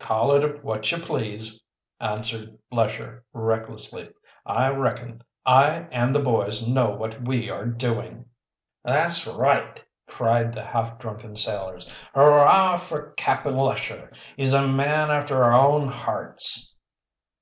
"Call 0.00 0.32
it 0.32 0.64
what 0.64 0.90
you 0.90 0.96
please," 0.96 1.62
answered 2.00 2.56
Lesher 2.72 3.22
recklessly. 3.34 4.08
"I 4.46 4.70
reckon 4.70 5.22
I 5.44 5.86
and 5.92 6.14
the 6.14 6.22
boys 6.22 6.66
know 6.66 6.88
what 6.92 7.26
we 7.28 7.50
are 7.50 7.66
doing!" 7.66 8.24
"That's 8.84 9.26
right!" 9.26 9.84
cried 10.08 10.54
the 10.54 10.64
half 10.64 10.98
drunken 10.98 11.36
sailors. 11.36 11.86
"Hurrah 12.14 12.78
for 12.78 13.10
Cap'n 13.18 13.54
Lesher. 13.58 14.12
He's 14.34 14.54
a 14.54 14.66
man 14.66 15.10
after 15.10 15.44
our 15.44 15.52
own 15.52 15.88
hearts!" 15.88 16.74